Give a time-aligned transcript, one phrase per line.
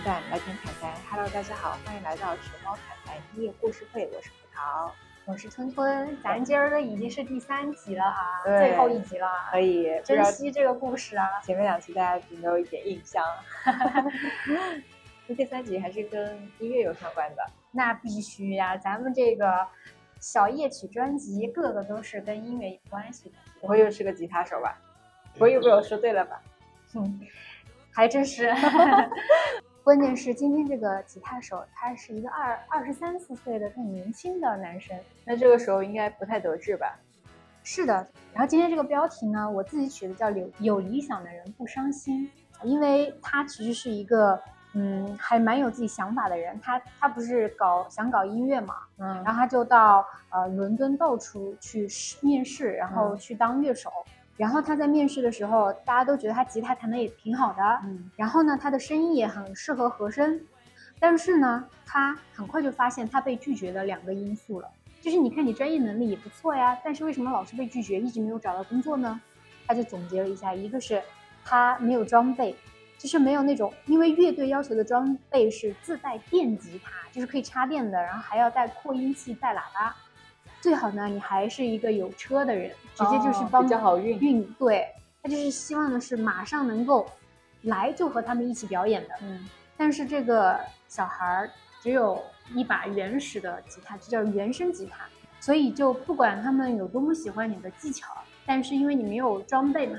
[0.00, 0.90] 口平淡，来听侃谈。
[1.10, 4.90] Hello，大家好，欢迎来到熊猫侃谈音乐故事会，我是葡萄，
[5.26, 6.16] 我是春春。
[6.22, 11.40] 咱今儿的已经是第三集了啊，最后一集了，可以珍惜这个故事啊。
[11.44, 13.22] 前面两集大家有没有一点印象？
[15.26, 17.42] 那 第三集还是跟音乐有相关的。
[17.72, 19.66] 那必须呀、咱们这个
[20.18, 23.34] 小夜曲专辑，个个都是跟音乐有关系的。
[23.60, 24.78] 不会又是个吉他手吧？
[25.34, 26.40] 不会又被我说对了吧？
[26.94, 27.20] 嗯，
[27.92, 28.50] 还真是。
[29.82, 34.96] 关键是今天这个吉他手，他是一个二二十三四岁的很年轻的男生。
[35.24, 36.98] 那这个时候应该不太得志吧？
[37.64, 37.94] 是的，
[38.34, 42.30] 然后今天这个标题呢，我自己取的叫“有有理想的人不伤心”，
[42.62, 44.38] 因为他其实是一个
[44.74, 46.60] 嗯，还蛮有自己想法的人。
[46.60, 53.90] 他他不是搞想搞音乐嘛，嗯然后他就到呃伦敦到处去试面试，然后嗯去当乐手。
[54.40, 60.40] 然后他在面试的时候，大家都觉得他吉他弹的也挺好的，嗯然后呢，他的声音也很适合和声，
[60.98, 64.68] 但是呢，他很快就发现他被拒绝的两个因素了，
[65.02, 69.20] 就是你看你专业能力也不错呀，但是为什么老是被拒绝，一直没有找到工作呢？
[69.66, 71.02] 他就总结了一下，一个是
[71.44, 72.56] 他没有装备，
[72.96, 79.94] 就是没有那种，因为乐队要求的装备是自带电吉他，就是可以插电的，然后还要带扩音器、带喇叭。
[80.60, 84.44] 最好呢，你还是一个有车的人，直接就是哦帮比较好运运。
[84.58, 84.86] 对，
[85.22, 87.08] 他就是希望的是马上能够
[87.62, 89.14] 来就和他们一起表演的。
[89.22, 91.50] 嗯但是这个小孩儿
[91.80, 92.22] 只有
[92.52, 95.06] 一把原始的吉他，这叫原声吉他，
[95.40, 98.12] 所以就不管他们有多么喜欢你的技巧，
[98.44, 99.98] 但是因为你没有装备嘛，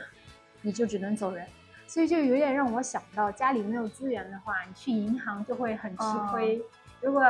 [0.61, 1.43] 你就只能走人。
[1.87, 6.61] 所以就有点让我想到，家里没有资源的话，你去银行就会很吃亏。
[7.01, 7.23] 如果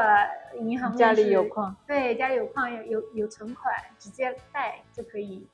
[0.59, 5.47] 银行哦家里有矿，对，家里有矿有有有存款，直接贷就可以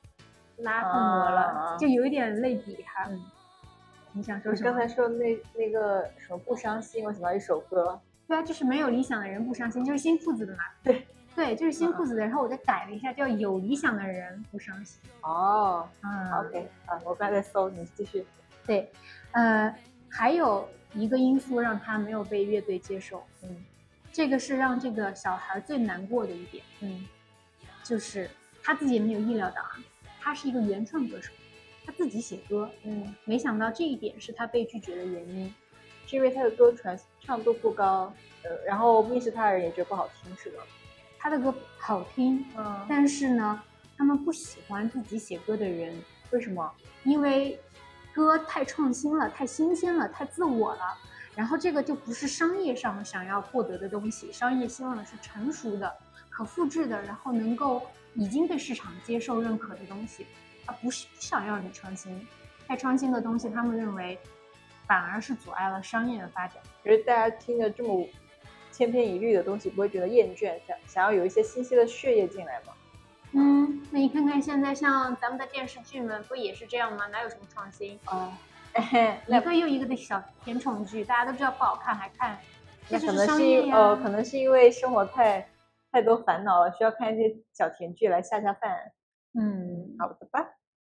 [0.58, 3.06] 拉份额了，啊就有一点类比哈。
[3.08, 3.22] 嗯，
[4.12, 4.70] 你想说什么？
[4.70, 8.00] 刚才说那那个什么不伤心，我想到一首歌。
[8.26, 10.64] 对啊，就是没有理想的人不伤心，就是新裤子的嘛。
[10.82, 12.22] 对对，就是新裤子的。
[12.22, 15.00] 然后我再改了一下，叫有理想的人不伤心。
[15.22, 18.26] 哦嗯，OK 啊，我刚才在搜，你继续。
[18.66, 18.90] 对，
[19.30, 19.74] 呃，
[20.10, 23.64] 还有一个因素让他没有被乐队接受，嗯
[24.18, 27.06] 这个是让这个小孩最难过的一点，嗯
[27.84, 28.28] 就是
[28.60, 29.78] 他自己也没有意料到啊，
[30.20, 31.32] 他是一个原创歌手，
[31.86, 35.54] 他自己写歌，嗯，没想到这一点是他被拒绝的原因。
[36.04, 38.12] 是因为他的歌传唱度不高，
[38.42, 40.64] 呃，然后面试他的人也觉得不好听，是吗？
[41.16, 43.62] 他的歌好听，嗯，但是呢，
[43.96, 45.96] 他们不喜欢自己写歌的人，
[46.32, 46.68] 为什么？
[47.04, 47.56] 因为
[48.12, 50.98] 歌太创新了，太新鲜了，太自我了。
[51.38, 55.96] 然后这个就不是商业上想要获得的东西，商业希望的是成熟的、
[56.28, 57.80] 可复制的，然后能够
[58.14, 60.26] 已经被市场接受认可的东西，
[60.66, 62.26] 而不是不想要你创新。
[62.66, 64.18] 太创新的东西，他们认为
[64.84, 66.60] 反而是阻碍了商业的发展。
[66.82, 68.04] 觉得大家听着这么
[68.72, 72.72] 千篇一律的东西，不会觉得厌倦，想想要有一些新鲜的血液进来吗？
[73.30, 77.06] 嗯，那你看看现在像咱们的电视剧们，不也是这样吗？
[77.06, 77.96] 哪有什么创新？
[78.06, 78.36] 啊，
[79.26, 82.38] 一个又一个的小甜宠剧，大家都知道不好看还看，
[82.90, 85.48] 那可能是因呃，可能是因为生活太
[85.90, 88.92] 太多烦恼了，需要看一些小甜剧来下下饭。
[89.38, 90.40] 嗯，好的吧。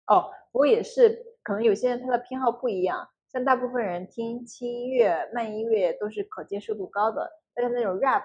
[0.07, 8.23] 哦，不过也是，可能有些人他的偏好不一样，像大部分人听轻音乐、慢音乐都是可接受度高的，但是那种 rap、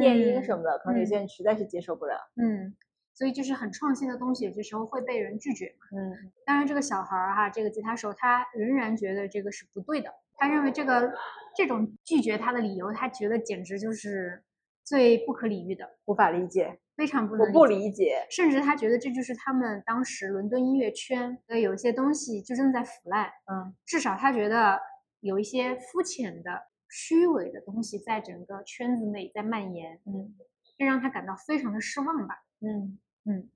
[0.00, 2.14] 电音什么的，可能有些人实在是接受不了。
[2.36, 2.76] 嗯，
[3.16, 5.98] 所以就是很创新的东西，有些时候会被人拒绝嘛。
[5.98, 11.12] 嗯当然，这个小孩儿哈，这个吉他手他仍然觉得这个是不对的，他认为这个
[11.56, 14.44] 这种拒绝他的理由，他觉得简直就是
[14.84, 18.26] 最不可理喻的，无法理解，非常不能我不理解。
[18.30, 24.78] 甚至他觉得这就是他们当时伦敦音乐圈的有一些东西就正在腐烂，嗯至少他觉得
[25.20, 30.36] 有一些肤浅的、虚伪的东西在整个圈子内在蔓延，嗯
[30.76, 32.34] 这让他感到非常的失望吧。
[32.60, 33.48] 嗯嗯，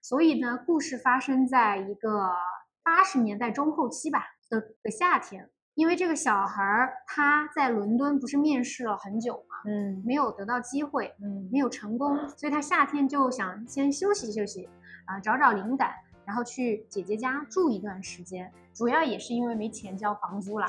[0.00, 2.30] 所以呢，故事发生在一个
[2.82, 14.68] 八十年代中后期吧的的夏天，因为这个小孩儿他在伦敦不是面试了很久嘛，嗯没有得到机会，嗯没有成功，所以他夏天就想先休息休息，
[15.04, 15.94] 啊、找找灵感，
[16.24, 18.52] 然后去姐姐家住一段时间。
[18.74, 20.66] 主要也是因为没钱交房租啦。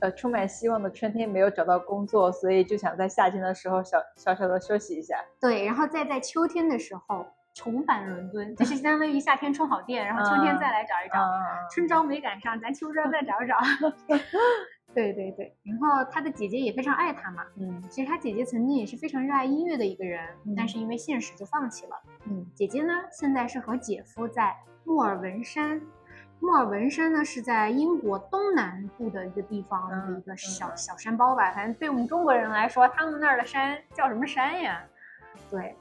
[0.00, 5.16] 呃，充满希望的春天没有找到工作，所以就想在夏天的时候小小小的休息一下。
[5.40, 7.26] 对，然后再在秋天的时候
[7.58, 11.20] 重返伦敦，就是相当于夏天充好电，然后秋天再来找一找。
[11.20, 13.58] 啊，春招没赶上，咱秋招再找一找。
[14.94, 17.42] 对对对，然后他的姐姐也非常爱他嘛。
[17.56, 21.96] 嗯其实他姐姐曾经也是非常热爱音乐的一个人，嗯但是因为现实就放弃了。
[22.26, 25.80] 嗯姐姐呢，现在是和姐夫在莫尔文山
[26.38, 34.80] 莫尔文山呢是在英国东南部的一个地方的一个小小山包吧，反正对我们中国人来说，他们那儿的山叫什么山呀？
[35.50, 35.76] 对，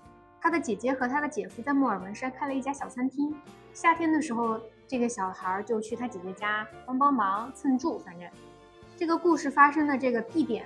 [0.48, 3.36] 他的姐姐和他的姐夫在莫尔文山开了一家小餐厅。
[3.74, 4.58] 夏天的时候，
[4.88, 8.00] 这个小孩就去他姐姐家帮帮忙蹭住。
[8.00, 8.30] 反正
[8.96, 10.66] 这个故事发生的这个地点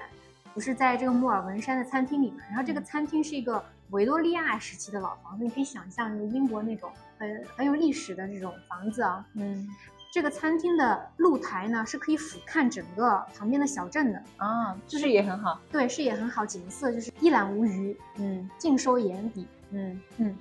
[0.54, 6.92] 不是在这个莫尔文山的餐厅里面，然后这个餐厅是一个维多利亚时期的老房子，你可以想象，就是英国那种。
[7.18, 9.68] 很很有历史的这种房子啊，嗯，
[10.12, 20.38] 这个餐厅的露台呢是可以俯瞰整个旁边的小镇的啊，就是也很好，对，视野很好，景色就是一览无余，嗯，尽收眼底，嗯嗯。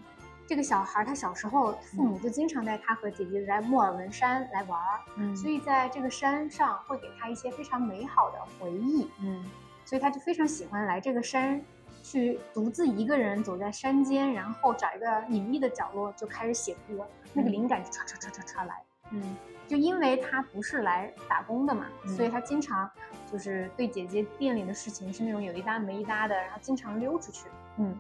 [0.49, 9.45] 这个小孩他小时候父母就经常带他和姐姐来莫尔文山来玩儿，嗯，所以在这个山上会给他一些非常美好的回忆，嗯，
[9.85, 11.63] 所以他就非常喜欢来这个山。
[12.03, 18.83] 去独自一个人走在山间，然后找一个隐秘的角落就开始写歌，那个灵感就唰唰唰唰唰来。
[19.11, 19.23] 嗯，
[19.71, 22.91] 就因为他不是来打工的嘛，所以他经常
[23.31, 27.47] 就是对姐姐店里的事情是那种有一搭没一搭的，然后经常溜出去。
[27.79, 27.97] 嗯，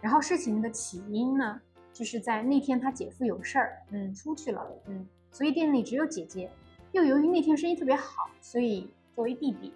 [0.00, 1.60] 然后事情的起因呢，
[1.92, 6.48] 就是在那天他姐夫有事儿，嗯，出去了，嗯，所以店里只有姐姐。
[6.92, 9.72] 又由于那天生意特别好，所以作为弟弟。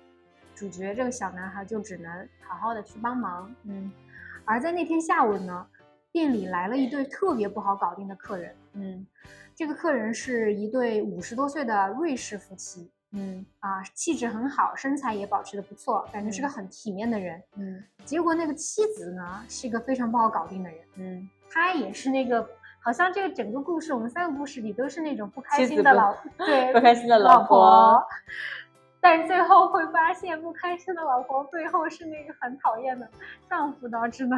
[0.54, 3.90] 主角这个小男孩就只能好好的去帮忙，嗯，
[4.44, 5.66] 而在那天下午呢，
[6.12, 9.04] 店里来了一对特别不好搞定的客人，嗯，
[9.54, 13.44] 这个客人是一对五十多岁的瑞士夫妻，嗯。
[13.60, 22.44] 啊，气质很好，身材也保持的不错，感觉是个很体面的人，嗯，结果那个妻子呢是一个非常不好搞定的人，嗯，她也是那个，
[22.82, 28.02] 好像这个整个故事，我们三个故事里都是那种不开心的老， 对，不开心的老婆。
[29.04, 33.08] 但是最后会发现，不开心的老婆背后是那个很讨厌的
[33.50, 34.36] 丈夫导致的。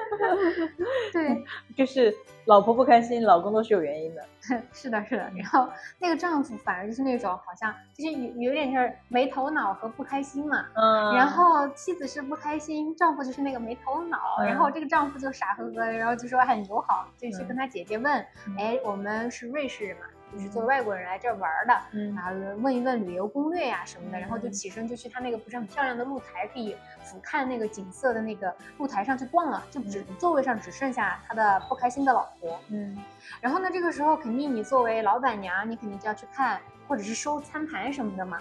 [1.12, 1.44] 对，
[1.76, 2.12] 就是
[2.46, 4.24] 老婆不开心，老公都是有原因的。
[4.72, 5.30] 是的，是的。
[5.36, 5.68] 然后
[5.98, 10.64] 那个丈夫反而就是那种好像就是有有点就是没头脑和不开心嘛。
[10.72, 11.14] 嗯。
[11.14, 14.38] 然后妻子是不开心，丈夫就是那个没头脑。
[14.42, 18.26] 然后这个丈夫就傻呵呵的，然后就说很友好，就去跟他姐姐问
[18.56, 22.32] ：“哎，我们是瑞士人嘛？”就是作为外国人来这儿玩的，嗯，然后
[22.62, 32.96] 问一问旅游攻略呀什么的，然后就起身就去他那个不是很漂亮的露台，可以俯瞰那个景色的那个露台上去逛了，就只座位上只剩下他的不开心的老婆，嗯，
[33.40, 38.38] 然后呢，这个时候肯定你作为老板娘，你肯定就要去看或者是收餐盘什么的嘛，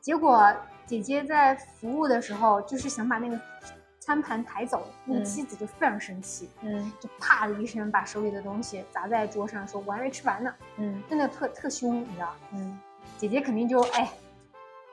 [0.00, 0.52] 结果
[0.86, 3.40] 姐姐在服务的时候就是想把那个。
[4.10, 12.34] 餐盘抬走，那个妻子就非常生气，嗯，就啪的一声把手里的东西砸在桌上，说我还没吃完呢，嗯，真的特特凶，你知道？
[12.52, 12.76] 嗯，
[13.16, 14.10] 姐姐肯定就哎，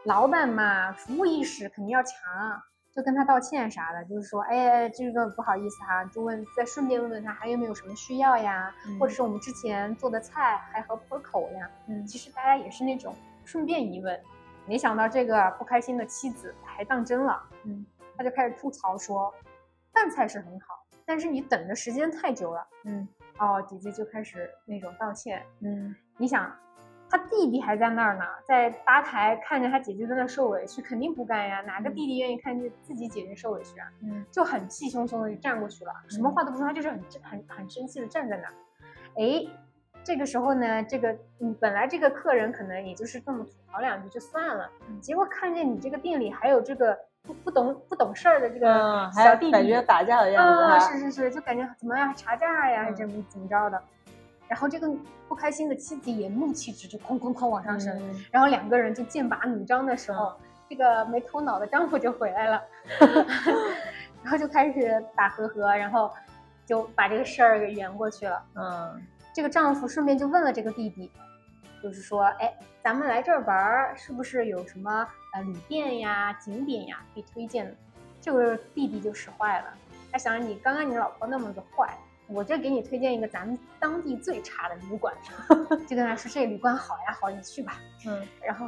[0.03, 2.13] 老板嘛，服务意识肯定要强，
[2.95, 11.67] 就跟他道歉啥的，就是说，哎，这个不好意思哈，就问再顺便问问他还有没有什么需要呀，或者是我们之前做的菜还合不合口呀？
[11.87, 13.15] 嗯，其实大家也是那种
[13.45, 14.21] 顺便一问，
[14.67, 17.83] 没想到这个不开心的妻子还当真了，嗯。
[18.17, 19.33] 他就开始吐槽说，
[19.93, 22.67] 饭菜是很好，但是你等的时间太久了。
[22.85, 25.45] 嗯，哦，姐姐就开始那种道歉。
[25.61, 26.51] 嗯，你想，
[27.09, 31.61] 他弟弟还在那儿呢，在吧台看着他姐姐在那受委屈，肯定不干呀。
[31.61, 33.87] 哪个弟弟愿意看见自己姐姐受委屈啊？
[34.01, 38.53] 嗯，就很气汹汹的就站过去了，什么话都不说，他就是很很很生气的站在那儿。
[39.15, 39.45] 哎，
[40.03, 44.69] 这个时候呢，这个嗯，本来这个客人可能也就是这么吐槽两句就算了，
[45.01, 46.97] 结果看见你这个店里还有这个。
[47.27, 50.79] 不不懂不懂事儿的这个小弟弟，感觉打架的样子啊！
[50.79, 53.79] 是是是，就感觉怎么样查价呀，还是怎么怎么着的。
[54.47, 54.89] 然后这个
[55.27, 57.93] 不开心的妻子也怒气值就哐哐哐往上升，
[58.31, 60.33] 然后两个人就剑拔弩张的时候，
[60.69, 62.63] 这个没头脑的丈夫就回来了，
[64.23, 66.09] 然后就开始打和和，然后
[66.65, 68.41] 就把这个事儿给圆过去了。
[68.55, 69.01] 嗯，
[69.33, 71.11] 这个丈夫顺便就问了这个弟弟。
[71.79, 72.51] 就是说，哎，
[72.83, 75.07] 咱们来这儿玩儿，是不是有什么
[75.37, 77.73] 呃旅店呀、景点呀可以推荐的？
[78.19, 79.73] 这个弟弟就使坏了，
[80.11, 81.95] 他想着你刚刚你老婆那么的坏，
[82.27, 85.13] 我这给你推荐一个咱们当地最差的旅馆，
[85.87, 87.79] 就跟他说这旅馆好呀，好，你去吧。
[88.07, 88.67] 嗯，然后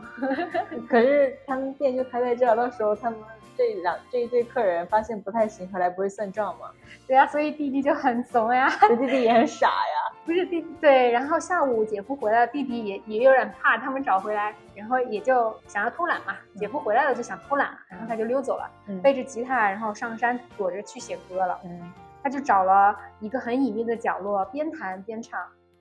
[0.87, 3.19] 可是他们店就开在这儿，到时候他们
[3.59, 6.71] 这两这一对客人发现不太行，回来不会算账吗？
[7.05, 10.15] 对呀，所以弟弟就很怂呀， 弟弟也很傻呀。
[10.25, 16.37] 不是弟对，然后下午姐夫回来，弟弟也也有点怕他们找回来，然后也就想要偷懒嘛。
[16.55, 18.71] 姐夫回来了就想偷懒，然后他就溜走了，
[19.03, 21.59] 背着吉他，然后上山躲着去写歌了。
[21.65, 21.91] 嗯，
[22.23, 25.37] 他就找了一个很隐秘的角落，边弹边唱。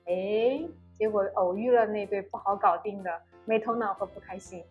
[0.06, 0.60] 哎，
[0.98, 3.10] 结果偶遇了那对不好搞定的
[3.44, 4.64] 没头脑和不开心，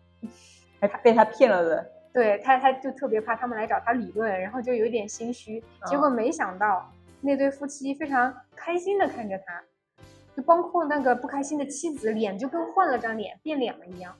[0.78, 1.92] 还被他骗了的。
[2.12, 5.62] 对他，他就特别怕他们来找他理论，然后就有点心虚。
[5.86, 6.90] 结果没想到。
[7.20, 9.60] 那对夫妻非常开心的看着他，
[10.36, 14.14] 就包括那个不开心的妻子，脸就跟换了张脸变脸了一样，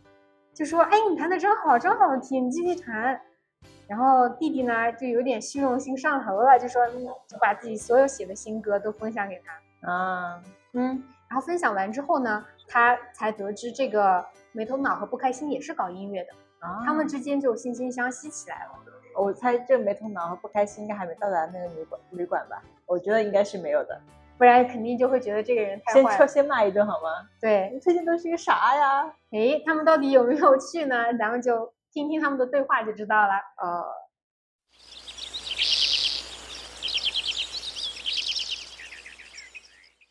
[0.52, 3.20] 就说：“哎，你弹的真好，真好听，你继续弹。”
[3.86, 6.84] 然后弟弟呢，就有点虚荣心上头了，就说
[7.28, 10.42] 就把自己所有写的新歌都分享给他啊，
[10.72, 18.72] 嗯，然后分享完之后呢，他才得知这个没头脑和不开心也是搞音乐的，啊他们之间就惺惺相惜起来了。
[19.14, 22.62] 我猜这没头脑和不开心应该还没到达那个旅馆旅馆吧？
[22.86, 24.00] 我觉得应该是没有的。
[24.36, 26.28] 不然肯定就会觉得这个人太先说坏了。
[26.28, 27.28] 先骂一顿好吗？
[27.40, 29.12] 对，你最近都是个啥呀？
[29.32, 31.12] 诶，他们到底有没有去呢？
[31.18, 33.34] 咱们就听听他们的对话就知道了。
[33.60, 33.84] 呃，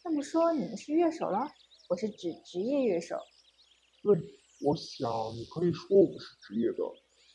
[0.03, 1.47] 这么说你们是乐手了？
[1.87, 3.15] 我是指职业乐手。
[4.03, 4.17] 对，
[4.61, 6.83] 我想你可以说我们是职业的。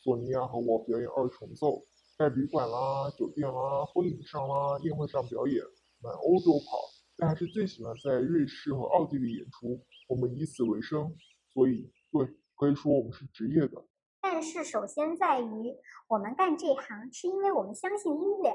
[0.03, 1.85] 索尼娅和我表演二重奏，
[2.17, 5.63] 在旅馆啦、酒店啦、婚礼上啦、宴会上表演，
[6.01, 6.77] 满欧洲跑，
[7.15, 9.81] 但还是最喜欢在瑞士和奥地利演出。
[10.09, 11.15] 我们以此为生，
[11.53, 12.27] 所以对，
[12.57, 13.85] 可以说我们是职业的。
[14.21, 15.73] 但是首先在于，
[16.09, 18.53] 我们干这行是因为我们相信音乐。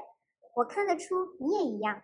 [0.55, 2.03] 我看得出你也一样。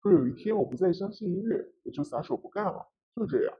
[0.00, 3.54] 若有一天我不再相信音乐，我就撒手不干了，就这样。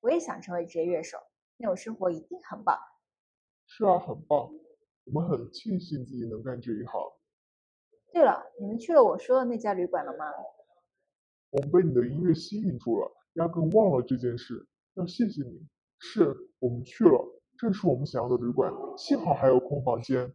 [0.00, 1.18] 我也想成为职业乐手，
[1.58, 2.78] 那种生活一定很棒。
[3.66, 4.50] 是啊，很棒。
[5.04, 7.00] 我们很庆幸自己能干这一行。
[8.12, 10.24] 对了，你们去了我说的那家旅馆了吗？
[11.50, 14.66] 我们被你的音乐吸引住了，压根忘了这件事。
[14.94, 15.66] 要谢谢你。
[16.00, 20.34] 是我们去了，正是我们想要的旅馆，幸好还有空房间。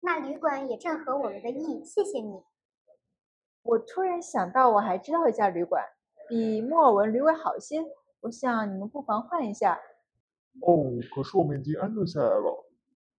[0.00, 2.42] 那旅馆也正合我们的意，谢谢你。
[3.62, 5.84] 我突然想到，我还知道一家旅馆，
[6.28, 7.82] 比莫尔文旅馆好些。
[8.20, 9.80] 我想你们不妨换一下。
[10.60, 12.70] 哦，可是我们已经安顿下来了，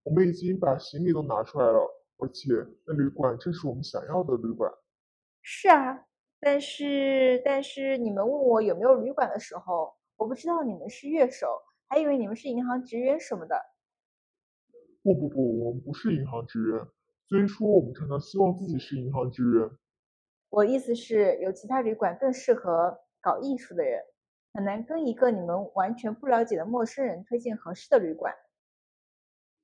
[0.03, 1.79] 我们已经把行李都拿出来了，
[2.17, 2.47] 而且
[2.85, 4.71] 那旅馆正是我们想要的旅馆。
[5.41, 6.05] 是啊，
[6.39, 11.47] 但是但是你们问我有没有旅馆的时候，我不知道你们是乐手，
[11.89, 13.59] 还以为你们是银行职员什么的。
[15.01, 16.87] 不不不，我们不是银行职员，
[17.27, 19.69] 虽说我们常常希望自己是银行职员。
[20.49, 24.01] 我意思是，有其他旅馆更适合搞艺术的人，
[24.53, 28.31] 很难跟一个你们完全不了解的陌生人推荐合适的旅馆。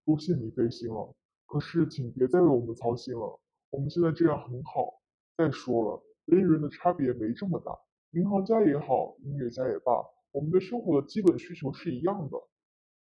[0.04, 1.16] 多谢你费心了，
[1.46, 5.00] 可是请别再为我们操心了，我们现在这样很好。
[5.38, 7.72] 再说了，人与人的差别没这么大，
[8.12, 9.94] 银行家也好，音乐家也罢，
[10.32, 12.38] 我们对生活的基本需求是一样的。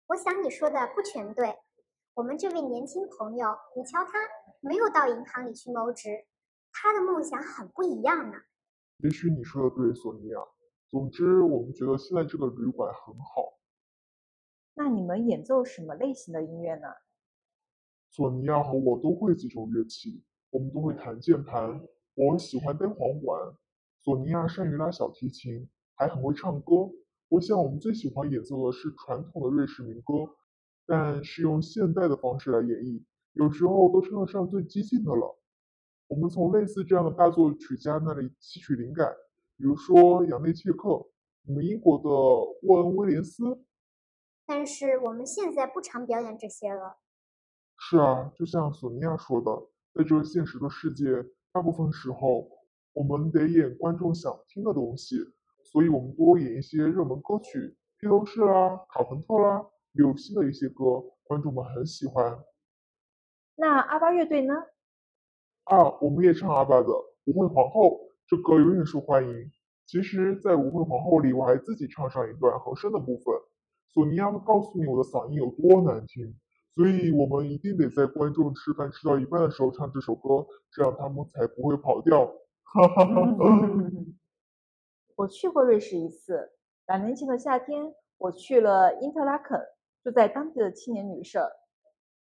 [0.08, 1.56] 我想你说的不全对。
[2.16, 4.12] 我们这位年轻朋友，你瞧他
[4.62, 6.10] 没有到银行里去谋职，
[6.72, 8.38] 他的梦想很不一样呢。
[9.04, 10.40] 也许你说的对，索尼娅。
[10.92, 13.60] 总之，我们觉得现在这个旅馆很好。
[14.76, 16.88] 那你们演奏什么类型的音乐呢？
[18.12, 21.82] 索尼娅和我都会几种乐器，我们都会弹键盘。
[22.14, 23.56] 我喜欢单簧管，
[24.02, 26.90] 索尼娅善于拉小提琴，还很会唱歌。
[27.28, 30.14] 我想我们最喜欢演奏的是传统的瑞士民歌，
[30.86, 35.38] 但是用现代的方式来演绎，有时候都称得上最激进的了。
[36.08, 39.12] 我们从类似这样的大作曲家那里吸取灵感，
[39.58, 42.10] 比如说杨内切克，我们英国的
[42.64, 43.66] 沃恩威廉斯。
[44.46, 46.98] 但是我们现在不常表演这些了。
[47.78, 49.52] 是啊，就像索尼娅说的，
[49.94, 51.06] 在这个现实的世界，
[51.52, 52.50] 大部分时候
[52.94, 55.18] 我们得演观众想听的东西，
[55.64, 62.44] 所以我们多演一些热门歌曲，披头士啦、卡朋特啦，有新的一些歌，观众们很喜欢。
[63.56, 64.54] 那阿巴乐队呢？
[65.64, 66.88] 啊，我们也唱阿巴的
[67.26, 67.90] 《舞会皇后》，
[68.28, 69.52] 这歌永远受欢迎。
[69.86, 73.36] 其实，在《舞会皇后》里，我还自己唱上一段和声的部分。
[73.94, 76.36] 索尼娅会告诉你我的嗓音有多难听，
[76.74, 82.26] 所以我们一定得在观众吃饭吃到一半的时候唱这首歌，这样他们才不会跑调。
[82.64, 83.70] 哈哈哈哈。
[85.16, 86.50] 我去过瑞士一次，
[86.88, 89.62] 两年前的夏天，我去了因特拉肯，
[90.04, 91.48] 住在当地的青年旅社。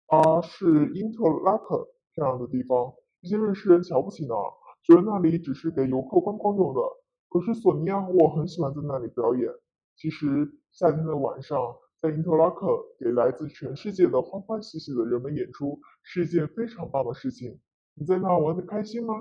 [0.09, 1.79] 啊，是因特拉肯
[2.13, 4.35] 漂亮的地方，一些瑞士人瞧不起呢，
[4.83, 6.81] 觉得那里只是给游客观光用的。
[7.29, 9.49] 可是索尼娅和我很喜欢在那里表演。
[9.97, 11.59] 其实夏天的晚上，
[12.01, 12.67] 在因特拉肯
[12.99, 17.61] 给来自全世界的欢欢喜喜的人们演出，是一件非常棒的事情。
[17.95, 19.15] 你在那玩的开心吗？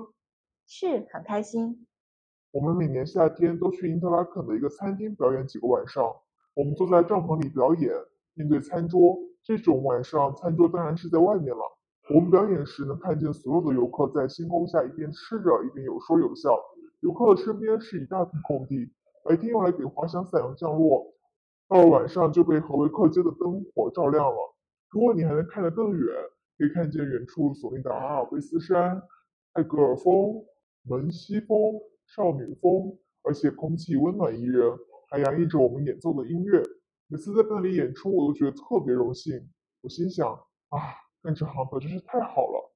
[0.66, 1.86] 是很开心。
[2.50, 6.04] 我们每年夏天都去因特拉肯的一个餐厅表演几个晚上。
[6.54, 7.90] 我们坐在帐篷里表演，
[8.34, 9.16] 面对餐桌。
[9.42, 11.62] 这种晚上，餐桌当然是在外面了。
[12.14, 16.50] 我们表演时能看见所有的游客在星空下一边吃着，一边有说有笑。
[17.00, 18.92] 游客的身边是一大片空地，
[19.24, 21.14] 白天用来给滑翔伞降落，
[21.68, 24.54] 到了晚上就被何维克街的灯火照亮了。
[24.90, 26.06] 如果你还能看得更远，
[26.58, 29.00] 可以看见远处所谓的阿尔卑斯山、
[29.54, 30.44] 泰戈尔峰、
[30.82, 31.56] 门西峰、
[32.06, 34.70] 少女峰，而且空气温暖宜人。
[35.08, 36.62] 还洋溢着我们演奏的音乐。
[37.08, 39.34] 每次在那里演出，我都觉得特别荣幸。
[39.82, 40.78] 我心想啊，
[41.22, 42.72] 干这行可真是太好了。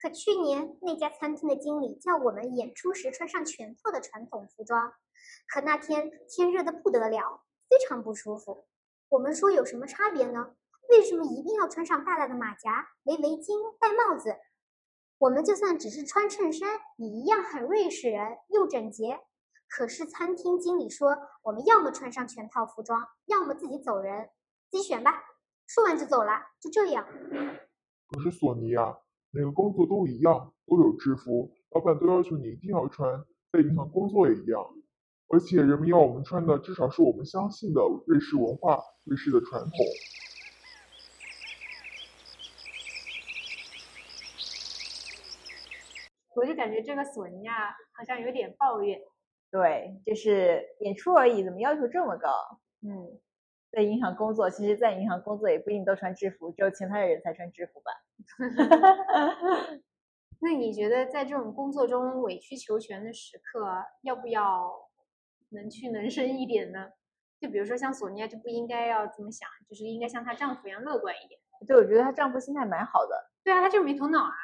[0.00, 4.92] 可去年那家餐厅的经理叫我们演出时穿上全套的传统服装，
[5.52, 8.66] 可那天天热的不得了，非常不舒服。
[9.08, 10.54] 我们说有什么差别呢？
[10.88, 14.36] 为什么一定要穿上大大的马甲、围围巾、戴帽子？
[15.18, 19.20] 我们就算只是穿衬衫，也一样很瑞士人，又整洁。
[19.68, 24.30] 可是餐厅经理说，我们要么穿上全套服装，要么自己走人，
[24.70, 25.22] 自己选吧。
[25.66, 27.06] 说完就走了，就这样。
[28.10, 28.98] 可是索尼娅，
[29.30, 34.60] 每个工作都一样，都有制服，老板都要求你一定要穿，在银行工作也一样。
[35.28, 39.70] 而且人们要我们穿的，至少是我们相信的瑞士文化、瑞士的传统。
[46.34, 48.98] 我就感觉这个索尼娅好像有点抱怨。
[49.52, 52.28] 对，就是演出而已，怎么要求这么高？
[52.82, 53.20] 嗯，
[53.70, 57.92] 在银行工作，其实，在银行工作也不一定都穿制服，只有前台的人才穿制服吧。
[60.42, 64.70] 那你觉得在这种工作中委曲求全的时刻，要不要
[65.50, 66.90] 能屈能伸一点呢？
[67.40, 71.40] 就比如说像索尼娅就不应该要这么想，就是应该像她丈夫一样乐观一点。
[71.66, 73.30] 对，我觉得她丈夫心态蛮好的。
[73.44, 74.34] 对啊，他就没头脑啊。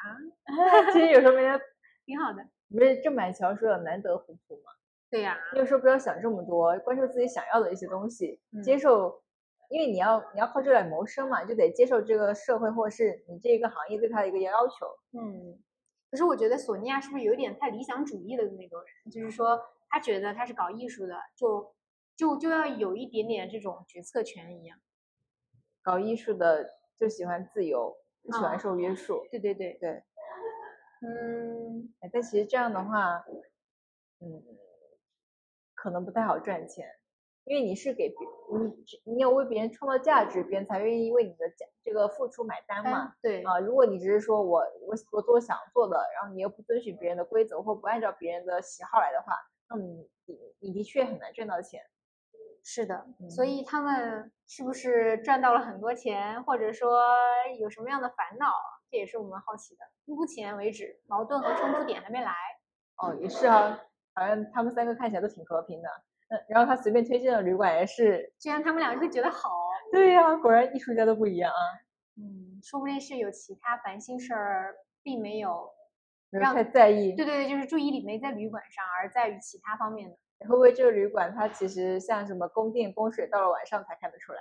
[0.93, 1.61] 其实有时候没人
[2.05, 2.43] 挺好的。
[2.69, 4.73] 不是郑板桥说的“难得糊涂”吗？
[5.09, 9.23] 对呀，你有时候不要想这么多，关注自己想要的一些东西，接受，
[9.71, 14.87] 因为你要你要靠这来谋生嘛，就得接受这个社会或者是你这一个行业对他的一个要求。
[15.13, 15.59] 嗯，
[16.11, 19.13] 可是我觉得索尼娅是不是有点太理想主义的那种人？
[19.13, 21.73] 就是说，他觉得他是搞艺术的，就
[22.17, 24.77] 就就要有一点点这种决策权一样。
[25.83, 29.25] 搞艺术的就喜欢自由，不喜欢受约束。
[29.31, 30.03] 对对对对。
[31.01, 33.25] 嗯，但其实这样的话，
[34.21, 34.43] 嗯。
[35.87, 36.85] 可能不太好赚钱，
[37.45, 38.19] 因为你是给别
[38.59, 43.15] 你，你要为别人创造价值，别人才愿意为你的价这个付出买单嘛。
[43.23, 49.37] 对啊，如果你只是说我我我做想做的，然后你又不遵循别人的规则或不按照别人的喜好来的话，
[49.71, 51.81] 那你你你的确很难赚到钱。
[52.65, 57.01] 是的，所以他们是不是赚到了很多钱，或者说
[57.61, 58.49] 有什么样的烦恼，
[58.91, 59.85] 这也是我们好奇的。
[60.05, 62.33] 目前为止，矛盾和冲突点还没来。
[62.97, 63.81] 哦，也是啊。
[64.17, 65.89] 好像他们三个看起来都挺和平的，
[66.31, 69.51] 嗯，然后他随便推荐的旅馆也是，居然他们两个会觉得好，
[69.93, 71.61] 对呀，果然艺术家都不一样啊，
[72.17, 75.71] 嗯，说不定是有其他烦心事儿，并没有
[76.31, 80.17] 让太在意，对对对，就是注意力没在旅馆上，而在于其他方面的。
[80.41, 84.41] 会不会这个旅馆它其实像什么供电供水，到了晚上才看得出来？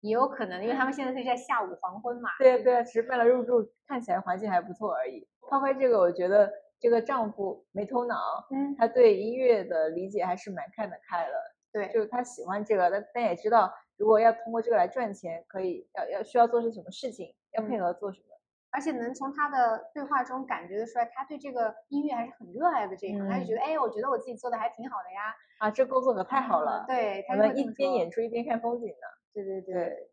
[0.00, 2.30] 也有可能，因为他们现在是在下午黄昏嘛。
[2.38, 5.28] 对对，只是为了入住，看起来环境还不错而已。
[5.48, 6.50] 抛开这个，我觉得。
[6.80, 8.16] 这个丈夫没头脑，
[8.50, 11.32] 嗯，他对音乐的理解还是蛮看得开的，
[11.72, 18.26] 对，就是他喜欢这个，但但也知道，如果要通过这个来赚钱，可以要要需要做些什么事情，要配合做什么，
[18.70, 30.08] 而且能从他的对话中感觉得出来，他对这个音乐还是很热爱的，这一行，他就觉得，哎，我觉得我自己做的还挺好的呀，啊，这工作可太好了，对，我们一边演出一边看风景呢，对对对，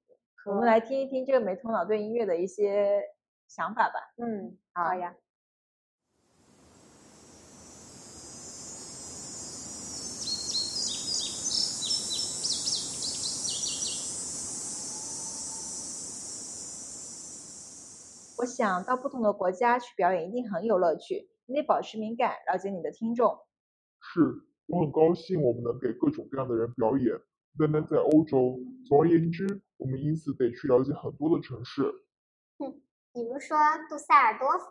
[0.46, 3.02] 我们来听一听这个没头脑对音乐的一些
[3.48, 5.16] 想法吧，嗯，好呀。
[18.38, 23.36] 我想到不同的国家去表演一定很有乐趣，你得保持敏感，了解你的听众。
[24.00, 24.22] 是
[24.68, 27.18] 我很高兴我们能给各种各样的人表演，
[27.58, 28.60] 不单单在欧洲。
[28.86, 31.82] 总而言之，我们因此得去了解很多的城市。
[32.60, 32.80] 哼，
[33.12, 33.58] 比如说
[33.90, 34.66] 杜塞尔多夫。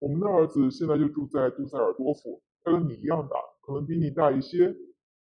[0.00, 4.74] 我们的儿子现在就住在杜塞尔多夫，他跟你一样大，可能比你大一些。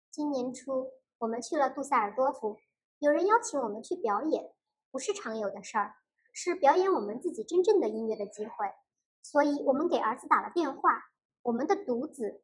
[0.09, 0.87] 今年初
[1.19, 2.57] 我们去了杜塞尔多夫，
[2.97, 4.51] 有人邀请我们去表演，
[4.91, 5.93] 不是常有的事儿。
[6.33, 8.73] 是表演我们自己真正的音乐的机会，
[9.21, 11.05] 所以我们给儿子打了电话，
[11.43, 12.43] 我们的独子，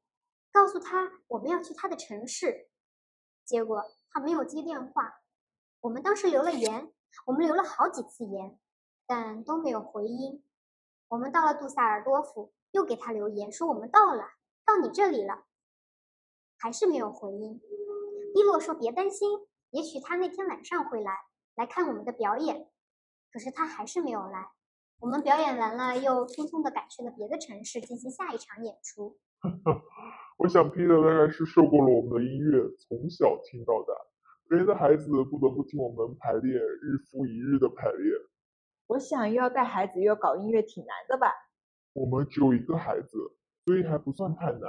[0.52, 2.69] 告诉他我们要去他的城市，
[3.43, 5.21] 结果他没有接电话。
[5.82, 6.93] 我们当时留了言，
[7.25, 8.60] 我们留了好几次言，
[9.08, 10.43] 但都没有回音。
[11.08, 14.23] 我们到了杜塞尔多夫，又给他留言说我们到了，
[14.65, 15.45] 到你这里了，
[16.58, 17.60] 还是没有回音。
[18.36, 21.12] 蒂洛说别担心，也许他那天晚上会来，
[21.56, 22.69] 来看我们的表演。
[23.31, 24.49] 可是他还是没有来。
[24.99, 29.17] 我们表演完了，又匆匆的赶去了别的城市进行下一场演出。
[30.37, 33.93] 我想 Peter 大概是受够了我们的音乐，从小听到大。
[34.49, 38.13] 别人的孩子不得不听我们排练，日复一日的排练。
[38.87, 41.31] 我想又要带孩子又要搞音乐，挺难的吧？
[41.93, 43.17] 我们只有一个孩子，
[43.65, 44.61] 所以还不算太难。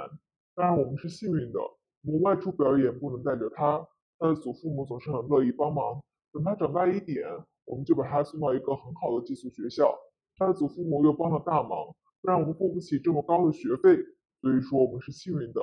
[0.53, 1.59] 当然我们是幸运的，
[2.05, 3.85] 我们外出表演不能带着他，
[4.19, 6.01] 他的祖父母总是很乐意帮忙。
[6.31, 7.27] 等他长大一点，
[7.71, 9.97] 我们就把他送到一个很好的寄宿学校。
[10.35, 13.97] 他的祖父母又帮了大忙，不然我们付不起这么高的学费。
[14.41, 15.61] 所以说，我们是幸运的。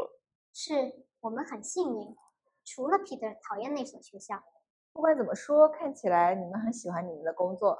[0.54, 0.72] 是
[1.20, 2.16] 我们很幸运，
[2.64, 4.42] 除了 Peter 讨厌那所学校。
[4.94, 7.72] 不管怎么说，看起来你们很喜欢你们的工作。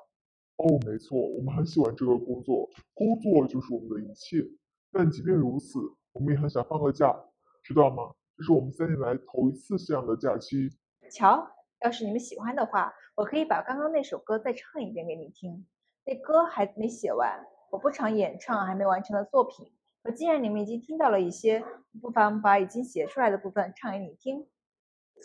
[0.56, 4.44] 哦，没错，我们很喜欢这个工作，工作就是我们的一切。
[4.92, 5.78] 但即便如此，
[6.12, 7.16] 我们也很想放个假，
[7.62, 8.12] 知道吗？
[8.36, 10.68] 这是我们三年来头一次这样的假期。
[11.10, 11.48] 瞧，
[11.84, 15.66] 要是你们喜欢的话，我可以把刚刚那首歌再唱一遍给你听。
[16.04, 19.72] 那歌还没写完，我不常演唱还没完成的作品。
[20.04, 21.64] 可既然你们已经听到了一些，
[22.00, 24.46] 不妨把已经写出来的部分唱给你听。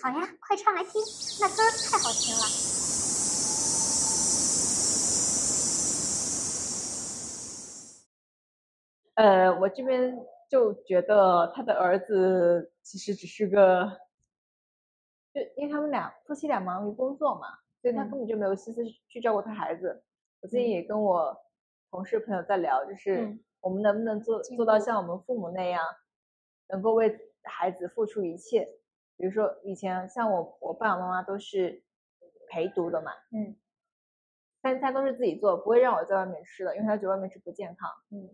[0.01, 0.99] 好呀，快唱来听，
[1.39, 1.55] 那歌
[1.87, 2.41] 太好听了。
[9.13, 10.17] 呃，我这边
[10.49, 13.99] 就觉得他的儿子其实只是个，
[15.31, 20.05] 就因为他们俩夫妻俩忙于工作嘛，所以他根本就没有心思去照顾他孩子。
[20.39, 21.37] 我最近也跟我
[21.91, 25.83] 同事朋友在聊，就是我们能不能做做到像我们父母那样，
[26.69, 28.69] 能够为孩子付出一切。
[29.17, 31.83] 比如说以前像我我爸爸妈妈都是
[32.49, 33.57] 陪读的嘛，嗯，
[34.61, 38.29] 三餐都是自己做，不会让我在外面吃的，因为他觉得外面吃不健康，嗯。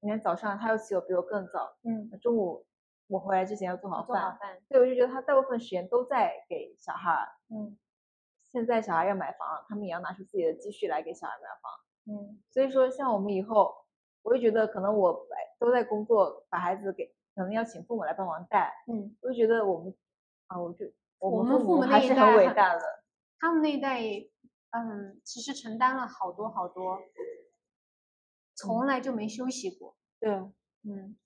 [0.00, 2.66] 每天早上他又起我比我更早，嗯，中午
[3.08, 7.76] 我回来之前要做好做好饭，所以我就觉得他大部分时间都在给小孩，嗯。
[8.54, 11.72] 现在小孩要买房，他们也要拿出自己的积蓄来给小孩买房，
[12.22, 12.40] 嗯。
[12.52, 13.74] 所以说，像我们以后，
[14.22, 15.26] 我就觉得可能我
[15.58, 19.92] 都在工作，把孩子给可能要请父母来帮忙带，嗯，我就觉得我们
[20.46, 20.86] 啊，我就
[21.18, 22.80] 我们父母还是很伟大的，
[23.40, 24.00] 他们那一代，
[24.70, 27.00] 嗯，其实承担了好多好多。
[28.56, 30.30] 从来就没休息过，对，
[30.84, 31.16] 嗯。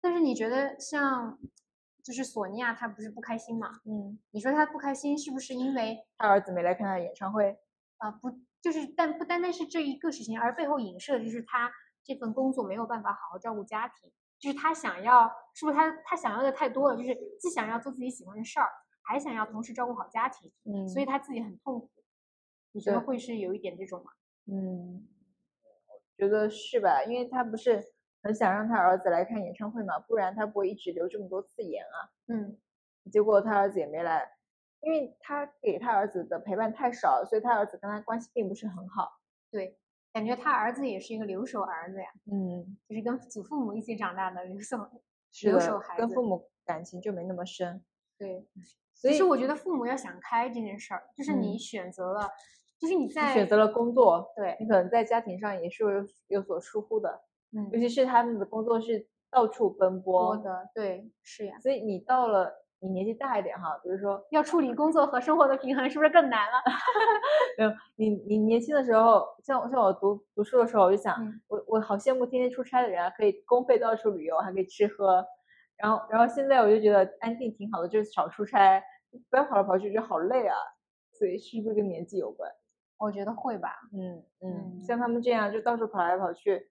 [0.00, 1.38] 但是你觉得像，
[2.02, 3.68] 就是索尼娅她不是不开心嘛？
[3.84, 7.58] 嗯，你说她不开心是不是因为她儿子没来看她的演唱会？
[7.98, 11.70] 啊，不，就是但不单单是这一个事情，而背后影射的就是她
[12.04, 16.96] 这份工作没有办法好好照顾家庭，就是她想要，是不是她她想要的太多了？
[16.96, 18.68] 就是既想要做自己喜欢的事儿，
[19.02, 21.90] 还想要同时照顾好家庭，嗯，所以她自己很痛苦。
[22.72, 24.10] 你觉得会是有一点这种吗？
[24.46, 25.06] 嗯。
[26.16, 27.02] 觉得是吧？
[27.04, 27.82] 因为她不是
[28.22, 31.96] 很想让他儿子来看演唱会嘛，不然他不会一直留这么多次言啊。
[32.28, 32.56] 嗯，
[33.10, 34.30] 结果他儿子也没来，
[34.80, 39.08] 因为他给他儿子的陪伴太少，所以他儿子跟他关系并不是很好。
[39.50, 39.78] 对，
[40.12, 42.06] 感觉他儿子也是一个留守儿子呀。
[42.30, 44.78] 嗯，就是跟祖父母一起长大的留守
[45.42, 47.84] 留守孩子，跟父母感情就没那么深。
[48.18, 48.46] 对，
[48.94, 52.30] 所以其实我觉得父母要想开这件事儿，就是你选择了。
[52.78, 55.90] 就是你在选择了工作，对你可能在家庭上也是有
[56.26, 57.22] 有所疏忽的，
[57.56, 61.58] 嗯，尤其是他们的工作是到处奔波的，对，是呀。
[61.60, 66.58] 所以你到了你年纪大一点哈，比如说要处理工作和生活的平衡，是不是更难了？
[67.58, 71.14] 没有，你你年轻的时候，像像我读读书的时候，我就想，
[71.48, 75.24] 我我好羡慕天天出差的人啊，可以公费到处旅游，还可以吃喝，
[75.76, 78.82] 然后然后现在我就觉得安定挺好的，就是少出差，
[79.30, 80.56] 不要跑来跑去，觉得好累啊。
[81.12, 82.50] 所以是不是跟年纪有关？
[82.98, 86.70] 我觉得会吧，嗯嗯，像他们这样就到处跑来跑去，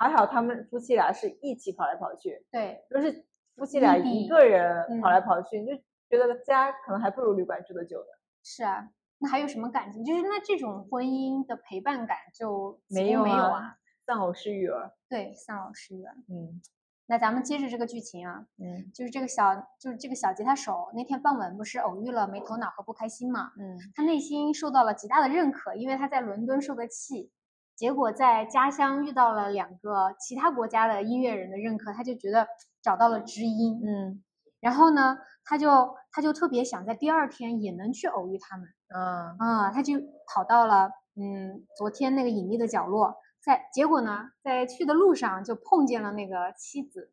[0.00, 3.22] 还好他们夫妻俩是一起跑来跑去，对，就是
[3.54, 5.76] 夫妻俩一个人跑来跑去，你就
[6.08, 8.06] 觉得家可能还不如旅馆住的久呢。
[8.42, 10.02] 是啊，那还有什么感情？
[10.02, 16.62] 就是那这种婚姻的陪伴感就没有没有啊，丧偶式育儿，对，丧偶式育儿，嗯。
[17.04, 27.32] 那咱们接着这个剧情啊，嗯，就是这个小，就是这个小吉他手那天傍晚不是偶遇了没头脑和不开心嘛，嗯，他内心受到了极大的认可，因为他在伦敦受的气，
[27.80, 32.46] 结果在家乡遇到了两个其他国家的音乐人的认可，他就觉得
[32.82, 34.22] 找到了知音，嗯，
[34.60, 35.16] 然后呢，
[35.46, 39.94] 他就他就特别想在第二天也能去偶遇他们，啊啊，他就
[40.26, 43.16] 跑到了嗯昨天那个隐秘的角落。
[43.40, 47.10] 在结果呢，在去的路上就碰见了那个妻子，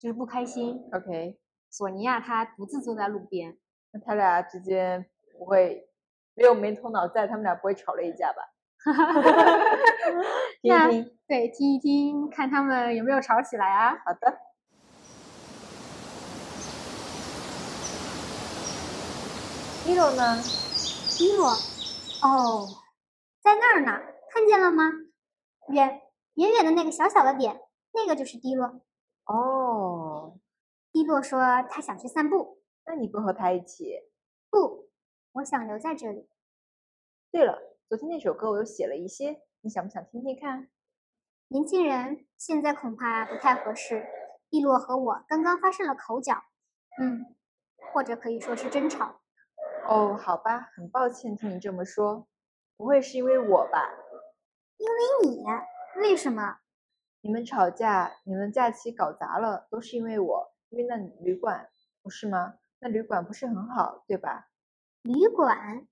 [0.00, 0.88] 就是不开心。
[0.92, 1.38] OK，
[1.70, 3.56] 索尼娅她独自坐在路边，
[3.92, 5.06] 那他俩之间
[5.38, 5.88] 不会
[6.34, 8.42] 没有没头脑在，他们俩不会吵了一架吧？
[10.62, 13.96] 听一听，对，听一听，看他们有没有吵起来啊？
[14.04, 14.38] 好的。
[19.86, 20.38] 一楼呢？
[21.18, 21.44] 一楼，
[22.22, 22.68] 哦，
[23.42, 24.84] 在那儿呢，看见了吗？
[25.68, 26.02] 远
[26.34, 27.60] 远远的那个小小的点，
[27.92, 28.80] 那个就是低落。
[29.24, 30.38] 哦，
[30.92, 32.62] 低落说他想去散步。
[32.86, 34.00] 那你不和他一起？
[34.50, 34.88] 不，
[35.32, 36.28] 我想留在这里。
[37.30, 40.68] 对了，昨天那首歌我又写了一些，你想不想听听看？
[41.48, 44.06] 年轻人，现在恐怕不太合适。
[44.50, 46.34] 蒂洛和我刚刚发生了口角。
[47.00, 47.34] 嗯，
[47.90, 49.22] 或者可以说是争吵。
[49.88, 52.28] 哦，好吧，很抱歉听你这么说，
[52.76, 53.90] 不会是因为我吧？
[54.76, 54.96] 因为
[55.30, 55.42] 你，
[56.02, 56.58] 为什么？
[57.22, 61.70] 你们吵架，你们假期搞砸了，都是因为我，因为那旅馆，
[62.02, 62.58] 不是吗？
[62.80, 64.50] 那旅馆不是很好，对吧？
[65.04, 65.88] 旅馆，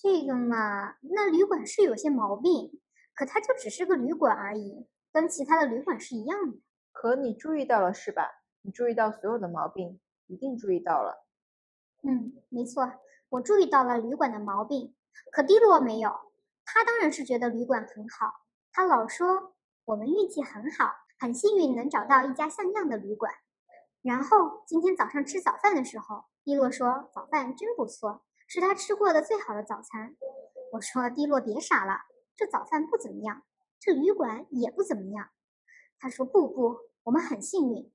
[0.00, 2.80] 这个嘛，那旅馆是有些毛病，
[3.14, 6.58] 可它就只是个旅馆而已，跟其他的旅馆是一样的。
[6.92, 8.22] 可你注意到了是吧？
[8.62, 11.26] 你注意到所有的毛病，一定注意到了。
[12.04, 12.92] 嗯，没错，
[13.30, 14.94] 我注意到了旅馆的毛病，
[15.32, 16.10] 可蒂洛没有。
[16.64, 23.32] 他当然是觉得旅馆很好，他老说我们运气很好，很幸运能找到一家像样的旅馆。
[24.02, 30.16] 然后今天早上吃早饭的时候，蒂洛说早饭真不错，是他吃过的最好的早餐。
[30.72, 32.00] 我说蒂洛别傻了，
[32.34, 33.42] 这早饭不怎么样，
[33.78, 35.28] 这旅馆也不怎么样。
[35.98, 37.92] 他说不不，我们很幸运。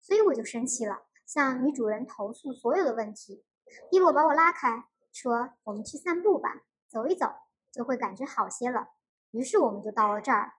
[0.00, 3.44] 所以我就生气了，向女主人投诉所有的问题。
[3.90, 7.26] 蒂洛把我拉开，说我们去散步吧，走一走
[7.72, 8.90] 就会感觉好些了。
[9.32, 10.52] 于是我们就到了这儿。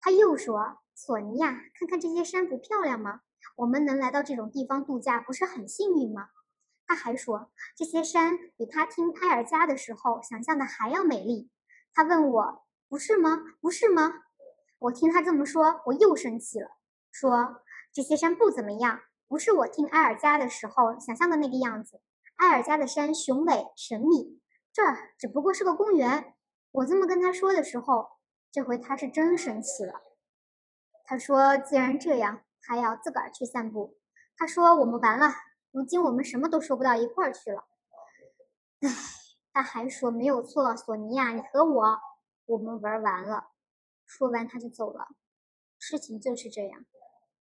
[0.00, 3.20] 他又说索尼娅，看看这些山不漂亮吗？
[3.54, 6.30] 我们能来到这种地方度假，不是很幸运吗？
[6.86, 11.50] 他还说，这些山比他听埃尔加的时候想象的还要美丽。
[11.92, 13.42] 他问我，不是吗？
[13.60, 14.12] 不是吗？
[14.78, 16.68] 我听他这么说，我又生气了，
[17.10, 22.00] 说这些山不怎么样，不是我听埃尔加的时候想象的那个样子。
[22.36, 24.40] 埃尔加的山雄伟神秘，
[24.72, 26.34] 这儿只不过是个公园。
[26.72, 28.08] 我这么跟他说的时候，
[28.52, 30.02] 这回他是真生气了。
[31.04, 32.42] 他说，既然这样。
[32.68, 33.96] 还要自个儿去散步。
[34.36, 35.32] 他说：“我们完了，
[35.76, 37.66] 如今我们什么都说不到一块儿去了。”
[38.80, 38.88] 唉，
[39.52, 41.98] 他还说：“没有错，索尼娅，你和我，
[42.46, 43.48] 我们玩完了。”
[44.06, 45.08] 说完他就走了。
[45.78, 46.86] 事情就是这样，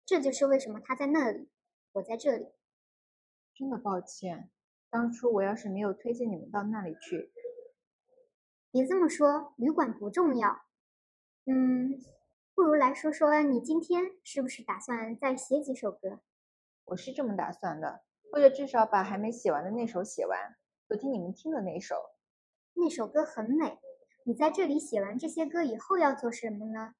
[0.04, 1.48] 这就是为什么他在那里，
[1.92, 2.48] 我在这里。
[3.54, 4.50] 真的抱歉，
[4.90, 7.32] 当初我要是没有推荐你们到那里去。
[8.72, 10.62] 别这么说，旅馆不重要。
[11.44, 12.02] 嗯。
[12.52, 16.18] 不如来说说你今天是不是打算再写几首歌？
[16.86, 20.56] 我是这么打算的，或者至少把还没写完的那首写完。
[20.86, 21.96] 昨天你们听的那首，
[22.74, 23.78] 那首歌很美。
[24.24, 26.94] 你在这里写完这些歌以后要做什么呢？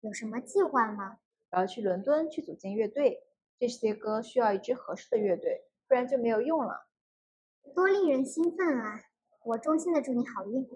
[0.00, 1.18] 有什么计划吗？
[1.50, 3.24] 我要去伦敦去组建乐队。
[3.58, 6.88] 这些歌需要一支合适的乐队，不然就没有用了。
[7.74, 9.00] 多令人兴奋啊！
[9.44, 10.66] 我衷心的祝你好运。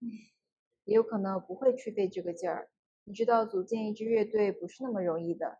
[0.84, 2.70] 也有可能不会去费这个劲儿。
[3.04, 5.58] 你知道组建一支乐队不是那么容易的，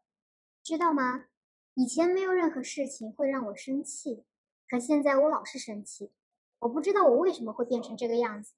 [0.63, 1.27] 知道吗？
[1.75, 4.27] 以前没有任何事情会让我生气，
[4.69, 6.13] 可现在我老是生气。
[6.59, 8.55] 我不知道我为什么会变成这个样子。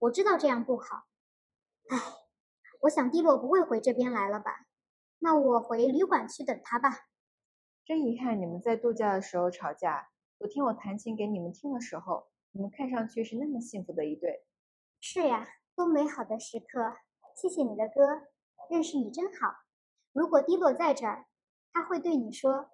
[0.00, 1.06] 我知道这样不好。
[1.88, 1.96] 唉，
[2.80, 4.66] 我想蒂洛不会回这边来了吧？
[5.20, 7.06] 那我回旅馆去等他吧。
[7.84, 10.08] 真遗憾，你们在度假的时候吵架。
[10.36, 14.44] 昨天我弹琴给你们听的时候，你们看上去是那么幸福的一对。
[15.00, 16.96] 是呀，多美好的时刻。
[17.36, 18.26] 谢谢你的歌，
[18.68, 19.54] 认识你真好。
[20.12, 21.26] 如果迪洛在这儿，
[21.76, 22.70] 他会对你说：“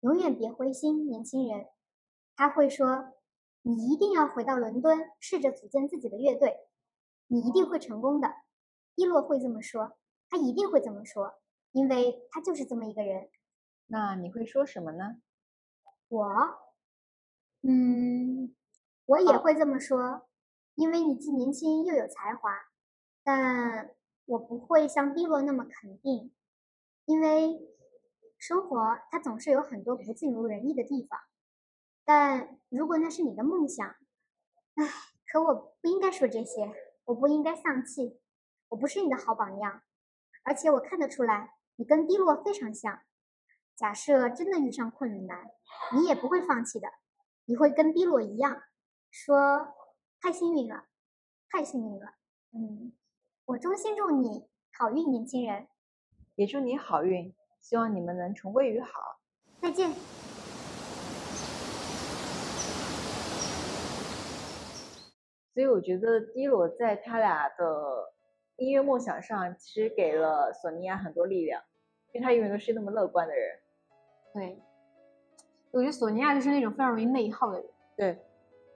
[0.00, 1.66] 永远别灰心，年轻人。”
[2.34, 3.12] 他会说
[3.60, 6.56] ：“你一定要回到伦敦，试着组建自己的乐队，
[7.26, 8.34] 你一定会成功的。”
[8.96, 9.98] 伊洛会这么说，
[10.30, 11.34] 他一定会这么说，
[11.72, 13.28] 因为他就是这么一个人。
[13.88, 15.20] 那你会说什么呢？
[16.08, 16.26] 我，
[17.60, 18.56] 嗯，
[19.04, 20.26] 我也会这么说，
[20.74, 22.50] 因为你既年轻又有才华，
[23.22, 23.94] 但。
[24.24, 26.34] 我不会像蒂洛那么肯定，
[27.06, 27.67] 因为
[28.38, 31.20] 生活它总是有很多不尽如人意的地方。
[32.04, 33.86] 但如果那是你的梦想，
[34.74, 34.86] 唉，
[35.26, 36.72] 可我不应该说这些，
[37.04, 38.18] 我不应该丧气。
[38.70, 39.82] 我不是你的好榜样，
[40.44, 43.00] 而且我看得出来，你跟蒂洛非常像。
[43.74, 45.50] 假设真的遇上困难，
[45.94, 46.88] 你也不会放弃的，
[47.46, 48.62] 你会跟蒂洛一样，
[49.10, 49.74] 说
[50.20, 50.86] 太幸运了，
[51.48, 52.14] 太幸运了，
[52.52, 52.92] 嗯。
[53.46, 55.68] 我衷心祝你好运，年轻人。
[56.34, 58.88] 也祝你好运，希望你们能重归于好。
[59.60, 59.90] 再见。
[65.52, 68.14] 所以我觉得迪罗在他俩的
[68.56, 71.60] 音乐梦想上，其实给了索尼娅很多力量，
[72.12, 73.58] 因为他永远都是那么乐观的人。
[74.32, 74.62] 对，
[75.72, 77.68] 我觉得索尼娅就是那种非常容易内耗的人。
[77.96, 78.24] 对，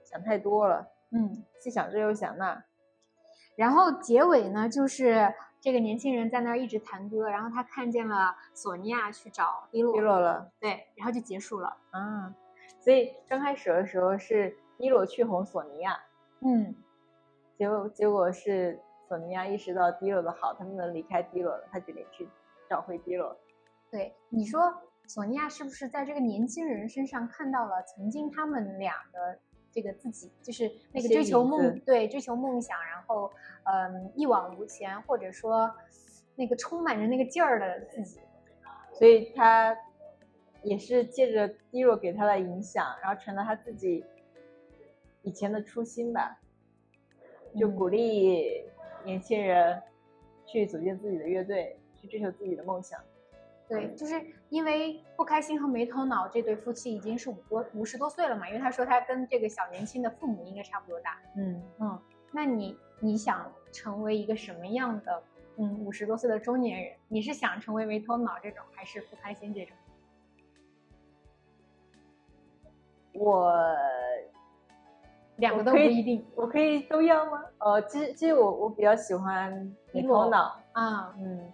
[0.03, 0.85] 想太多了。
[1.11, 2.61] 嗯，既想这又想那。
[3.55, 11.77] 然后结尾呢，就是这个年轻人在那儿一直弹歌，然后他看见了索尼娅去找迪洛，迪洛了，对，然后就结束了。
[11.93, 12.35] 嗯，
[12.81, 15.97] 所以刚开始的时候是迪洛去哄索尼娅，
[16.41, 16.75] 嗯，
[17.57, 22.27] 结果结果是索尼娅意识到迪洛的好，他们能离开迪洛了，他决定去
[22.69, 23.33] 找回迪洛。
[23.89, 24.59] 对，你说
[25.07, 29.39] 索尼娅是不是在这个年轻人身上看到了曾经他们俩的
[29.73, 33.31] 这个自己，就是那个追求梦，对，追求梦想，然后
[33.63, 35.73] 嗯一往无前，或者说
[36.35, 38.19] 那个充满着那个劲儿的自己。
[38.93, 39.75] 所以他
[40.61, 44.05] 也是借着低落给他的影响，然后成了他自己
[45.23, 46.39] 以前的初心吧，
[47.59, 48.63] 就嗯鼓励
[49.03, 49.81] 年轻人
[50.45, 52.99] 去组建自己的乐队，去追求自己的梦想。
[53.73, 61.17] 对，就是因为不开心和没头脑这对夫妻已经是五多五十多岁了嘛，因为他说他跟这个小年轻的父母应该差不多大。
[61.35, 61.99] 嗯，嗯，
[62.31, 65.23] 那你你想成为一个什么样的
[65.57, 66.93] 嗯五十多岁的中年人？
[67.07, 69.75] 你是想成为没头脑这种，还是不开心这种？
[73.13, 73.55] 我
[75.37, 77.43] 两个都我可以不一定我可以都要吗？
[77.57, 81.15] 呃，其实其实我我比较喜欢没头脑，啊。
[81.17, 81.51] 嗯，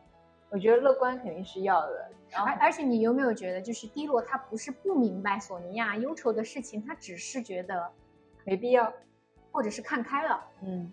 [0.51, 7.91] 我觉得乐观肯定是要的，然后而而且你有没有觉得，就是低落他不是不明白索尼娅忧愁的事情，他只是觉得
[8.43, 8.91] 没必要，
[9.51, 10.43] 或者是看开了。
[10.63, 10.91] 嗯，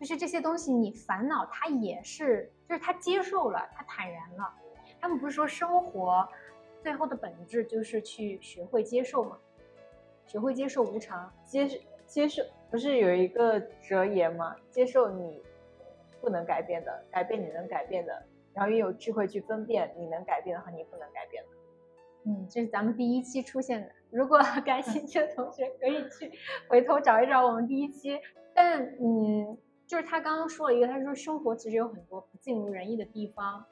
[0.00, 4.52] 就是这些东西你烦恼，他也是，就是他接受了，他坦然了。
[5.00, 6.28] 他们不是说生活
[6.82, 9.38] 最后的本质就是去学会接受吗？
[10.26, 11.32] 学会接受无常。
[11.44, 14.56] 接受接受不是有一个哲言吗？
[14.70, 15.40] 接受你
[16.20, 18.22] 不能改变的，改变你能改变的，
[18.58, 21.50] 然后也有智慧去分辨你能改变的和你不能改变的。
[22.24, 23.88] 嗯，这是咱们第一期出现的。
[24.10, 26.32] 如果 感兴趣的同学可以去
[26.68, 28.18] 回头找一找我们第一期。
[28.52, 33.64] 但嗯，就是他刚刚说了一个，他说生活其实有很多不尽如人意的地方。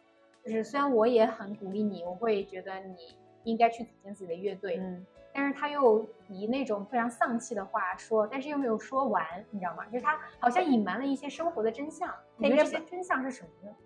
[0.44, 9.84] 就是虽然我也很鼓励你，我会觉得你应该去组建自己的乐队，嗯，但是他又以那种非常丧气的话说，但是又没有说完，你知道吗？
[9.86, 12.14] 就是他好像隐瞒了一些生活的真相。
[12.36, 13.76] 那这些真相是什么呢？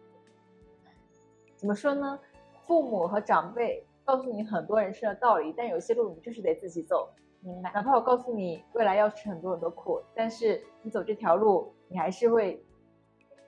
[1.61, 2.18] 怎么说呢？
[2.66, 7.11] 父母和长辈告诉你很多人生的道理，但有些路你就是得自己走。
[7.42, 7.70] 明白？
[7.75, 12.64] 哪怕我告诉你未来要吃很多很多苦，但是你走这条路，你还是会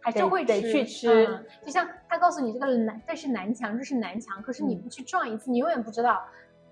[0.01, 6.22] 还是会得去吃嗯就像他告诉你这个南，这是南墙，这是南墙，可是你嗯不去撞一次，你永远不知道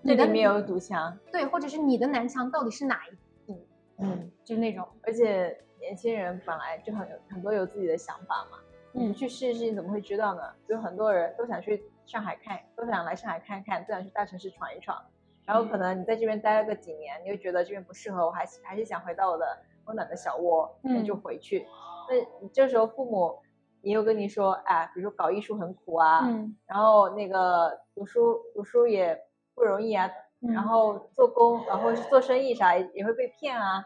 [0.02, 1.18] 你的这里面有堵墙。
[1.32, 3.10] 对，或者是你的南墙到底是哪一
[3.46, 3.66] 堵，
[3.98, 8.58] 嗯，就是那种而且年轻人本来就很有很多有自己的想法嘛，
[8.92, 10.42] 你去试一试，你怎么会知道呢？
[10.68, 15.00] 就很多人都想去上海看，都想来上海看看，都想去大城市闯一闯。
[15.46, 19.44] 然后可能你在这边待了个几年，你就觉得这边不适合我，还是还是想回到我的
[19.86, 21.66] 温暖的小窝，那就嗯回去。
[22.08, 23.38] 那你这时候父母
[23.82, 29.18] 也有跟你说，哎，比如说搞艺术很苦啊，嗯然后那个读书读书也
[29.54, 30.08] 不容易啊，
[30.42, 33.84] 嗯然后做工，然后是做生意啥也会被骗啊，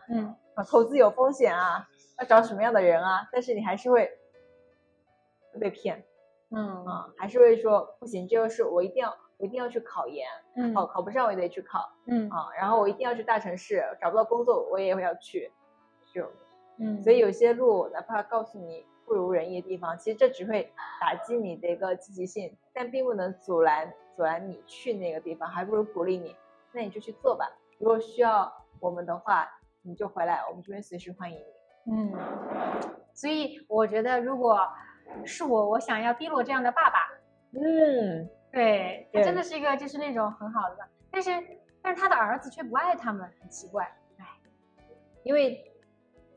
[0.70, 1.86] 投资有风险啊，
[2.18, 3.26] 要找什么样的人啊？
[3.32, 4.10] 但是你还是会会
[5.58, 6.04] 被骗。
[6.50, 6.84] 嗯。
[6.84, 10.74] 啊，还是会说不行，这个是我一定要我一定要去考研，嗯。
[10.74, 12.28] 考考不上我也得去考嗯。
[12.30, 15.50] 啊，然后我一定要去大城市，找不到工作我也要去，
[16.12, 16.30] 就
[16.78, 26.34] 嗯，所以有些路哪怕告诉你不如人意的地方，其实这只会打击你的一个积极性，但并不能阻拦阻拦你去那个地方，还不如鼓励你，
[26.72, 27.46] 那你就去做吧。
[27.78, 29.48] 如果需要我们的话，
[29.82, 31.92] 你就回来，我们这边随时欢迎你。
[31.92, 32.12] 嗯，
[33.12, 34.66] 所以我觉得如果
[35.24, 36.98] 是我，我想要低落这样的爸爸，
[37.52, 41.30] 嗯，对他真的是一个就是那种很好的，但是
[41.82, 43.90] 但是他的儿子却不爱他们，很奇怪。
[45.22, 45.72] 因为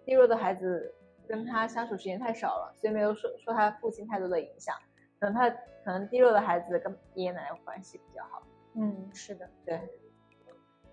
[0.06, 0.96] 低落的孩子
[1.28, 4.74] 跟他相处时间太少了，所以没有受受他父亲太多的影响。
[5.20, 8.42] 可能他可能低落的孩子跟爷爷奶奶关系比较好。
[8.76, 9.82] 嗯，是的，对，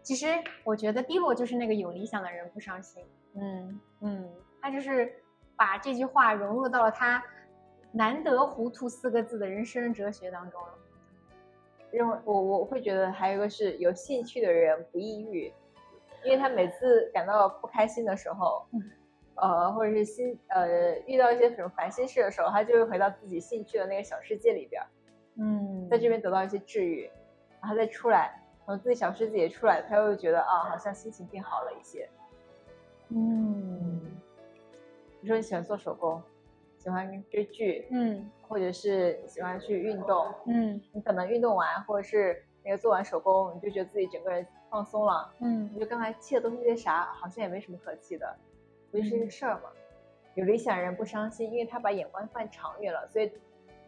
[0.02, 0.26] 其实
[0.64, 3.04] 我觉得低落就是那个有理想的人不伤心。
[3.36, 5.22] 嗯，嗯，他就是
[5.54, 7.22] 把这句话融入到了他
[7.94, 10.68] “难得糊涂”四个字的人生哲学当中了。
[11.90, 15.52] 认为我我会觉得还有一个是有兴趣的人不抑郁，
[16.24, 18.82] 因为他每次感到不开心的时候，嗯
[19.36, 24.86] 呃，或者是心呃遇到一些什么烦心事的时候，他就会回到自己兴趣的那个小世界里边儿，
[25.36, 27.08] 嗯在这边得到一些治愈，
[27.60, 32.08] 然后再出来，从自己小世界里出来，他又觉得啊，好像心情变好了一些。
[33.10, 34.00] 嗯
[35.20, 36.20] 你说你喜欢做手工，
[36.84, 45.32] 喜欢追剧，嗯或者是喜欢去运动，嗯你可能运动完或者是那个做完手工，你就觉得自己整个人放松了。
[45.40, 47.04] 嗯你就刚才气的都是些啥？
[47.14, 48.36] 好像也没什么可气的，
[48.90, 49.70] 不就是一个事儿嘛。
[50.34, 53.32] 有理想人不伤心，因为他把眼光放长远了，所以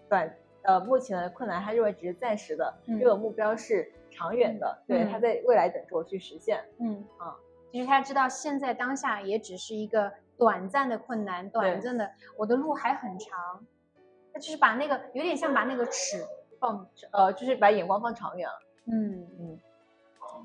[0.08, 6.64] 短呃目前的困难他认为只是暂时的，嗯因为目标是长远的，对，嗯他在未来等着我去实现。
[6.78, 7.36] 嗯啊，
[7.70, 13.64] 其实他知道现在当下也只是一个短暂的困难，短暂的，我的路还很长。
[14.32, 16.22] 他就是把那个有点像把那个尺
[16.60, 18.62] 放呃，就是把眼光放长远了。
[18.86, 19.58] 嗯嗯，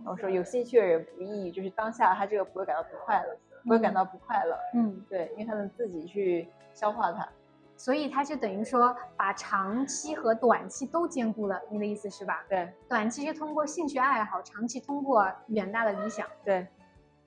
[0.06, 4.58] 我说有兴趣的人不易，就是当下他这个不会感到不快乐，不会感到不快乐。
[4.74, 7.28] 嗯，对，因为他能自己去消化它。
[7.76, 12.46] 所以他就等于说把长期和短期都兼顾了，你的意思是吧？
[12.48, 16.28] 对短期是通过兴趣爱好，长期通过远大的理想。
[16.46, 16.68] 对，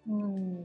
[0.04, 0.64] 嗯，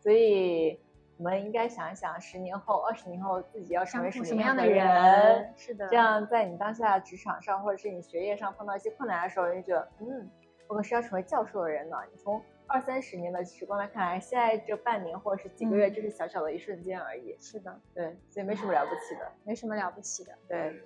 [0.00, 0.80] 所以
[1.16, 5.52] 我们应该想一想，十年后、二十年后自己要成为什么样的人。
[5.56, 10.28] 是的，这样，在你当下职场上或者是你学业上碰到一些困难的时候，你就觉得，嗯，
[10.66, 11.96] 我可是要成为教授的人呢。
[12.10, 17.36] 你从二三十年的时光来看，现在这半年或者是几个月，嗯就是小小的一瞬间而已。
[17.40, 19.30] 是的，对，所以没什么了不起的。
[19.44, 20.82] 没什么了不起的，对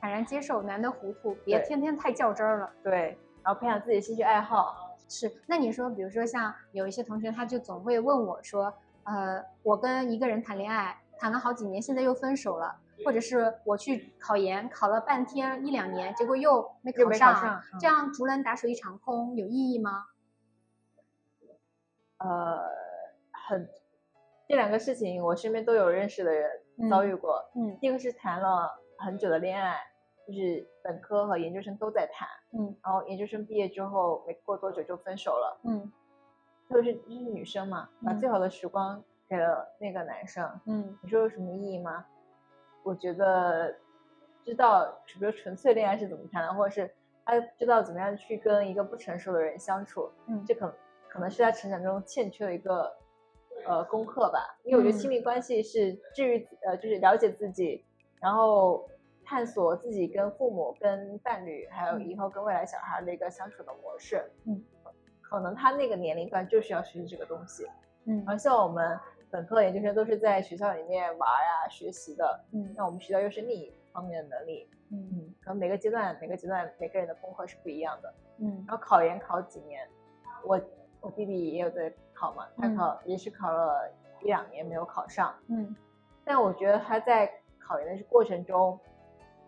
[0.00, 2.72] 坦然接受，难得糊涂，别天天太较真儿了。
[2.82, 4.96] 对，然后培养自己的兴趣爱好。
[5.08, 8.72] 是，那你说，比如说像有一些同学，他就总会问我说，
[9.04, 20.06] 呃，我跟一个人谈恋爱，谈了好几年，现在又分手了，或者是我去考研，考了半天一两年，结果又没考考上，这样竹篮打水一场空，有意义吗？
[22.18, 22.60] 呃，
[23.48, 23.68] 很
[24.48, 26.50] 这两个事情，我身边都有认识的人
[26.88, 27.50] 遭遇过。
[27.56, 29.78] 嗯第一个是谈了很久的恋爱，
[30.28, 35.60] 就是本科和研究生都在谈，嗯然后研究生毕业之后没过多久就分手了。
[35.64, 35.92] 嗯
[36.68, 42.04] 特别是就是女生嘛，把嗯最好的时光给了那个男生，嗯你说有什么意义吗？
[42.82, 43.74] 我觉得
[44.44, 46.92] 知道，比如纯粹恋爱是怎么谈的，或者是
[47.24, 50.74] 他知道怎么样去跟一个不成熟的人相处，嗯这可
[51.08, 52.92] 可能是他成长中欠缺的一个
[53.66, 54.58] 呃功课吧。
[54.64, 57.84] 因为我觉得亲嗯密关系是治愈呃，就是了解自己，
[58.20, 58.88] 然后
[59.24, 64.24] 探索自己跟父母、跟伴侣，还有以后跟未来小孩的一个相处的模式。
[64.46, 64.60] 嗯，
[65.32, 67.66] 可能他那个年龄段就是要学习这个东西。
[68.04, 68.22] 嗯。
[68.26, 68.98] 而像我们
[69.30, 72.72] 本科、研究生都是在学校里面玩呀、学习的，嗯。
[72.76, 74.68] 那我们学校又是另一方面的能力。
[74.90, 75.08] 嗯。
[75.12, 78.14] 嗯，可能每个阶段、每个阶段每个人的功课是不一样的。
[78.38, 78.64] 嗯。
[78.68, 79.88] 然后考研考几年，
[80.44, 80.60] 我
[81.00, 82.76] 我弟弟也有在考嘛，他嗯。
[82.76, 85.74] 考、也是考了一两年没有考上，嗯。
[86.24, 87.28] 但我觉得他在
[87.58, 88.78] 考研的过程中，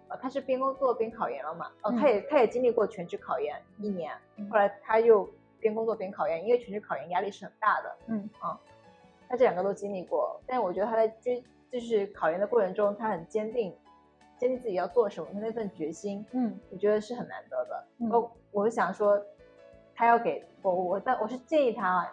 [0.09, 4.49] 呃，他是边工作边考研了嘛，哦，他嗯也他也经历过全职考研一年，嗯。
[4.51, 5.29] 后来他又
[5.65, 8.29] 边工作边考研，因为全职考研压力是很大的，嗯。
[8.39, 8.61] 啊，
[9.27, 11.43] 他这两个都经历过，但我觉得他在追
[11.73, 13.75] 就是考研的过程中，他很坚定，
[14.37, 16.55] 坚定自己要做什么，他那份决心，嗯。
[16.71, 17.85] 我觉得是很难得的。
[18.01, 18.11] 嗯。
[18.11, 19.19] 哦，我就想说，
[19.95, 22.13] 他要给我我但我是建议他啊，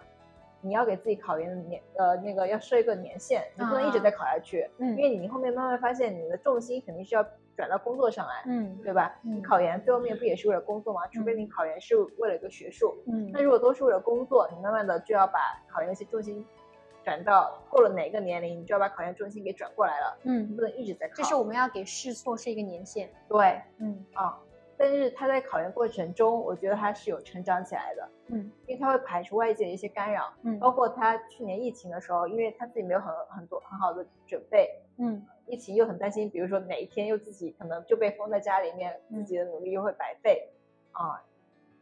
[0.61, 4.01] 你要给自己考研的年呃那个要设一个年限，你不能一直啊。
[4.01, 4.95] 在考下去，嗯。
[4.95, 7.25] 因为你后面慢慢发现你的重心肯定是要
[7.55, 9.13] 转到工作上来，嗯对吧？
[9.21, 11.01] 你嗯考研最后面不也是为了工作吗？
[11.11, 16.45] 除非嗯你考研是为了一个学术，嗯那如果都是为了工作，你慢慢的就要把考研的一些重心
[17.03, 21.13] 转到过了哪个年龄，你就要把考研重心给转过来了，你嗯不，能一直在考。
[21.15, 23.09] 这是我们要给试错是一个年限。
[23.27, 24.37] 对嗯啊，
[24.77, 40.49] 但是他在考研过程中，我觉得他是有成长起来的，嗯因为他会排除外界的一些干扰，嗯包括他去年疫情的时候，因为他自己没有很很多很好的准备，嗯疫情又很担心，比如说哪一天又自己可能就被封在家里面，自己的努力又会白费，
[40.91, 41.21] 啊，